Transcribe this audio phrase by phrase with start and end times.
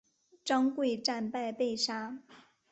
[0.43, 2.23] 张贵战败被杀。